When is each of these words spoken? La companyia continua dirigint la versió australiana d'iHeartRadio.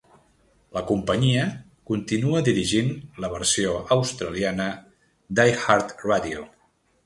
La 0.77 0.81
companyia 0.91 1.43
continua 1.91 2.41
dirigint 2.49 2.91
la 3.25 3.31
versió 3.35 3.77
australiana 3.99 4.69
d'iHeartRadio. 5.37 6.53